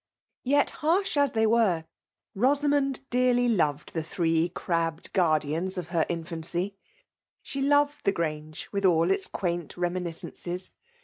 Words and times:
Yet, 0.45 0.71
harsh 0.81 1.15
as 1.15 1.33
they 1.33 1.45
were, 1.45 1.85
Boaamond 2.35 3.01
dearly 3.11 3.47
loved 3.47 3.93
the 3.93 4.01
three 4.01 4.49
crabbed 4.49 5.13
guardians 5.13 5.77
of 5.77 5.89
her 5.89 6.07
infancy. 6.09 6.75
She 7.43 7.61
loved 7.61 8.03
the 8.05 8.15
Orange 8.15 8.67
with 8.71 8.83
all 8.83 9.11
its 9.11 9.27
quaint 9.27 9.77
reminiscences. 9.77 10.71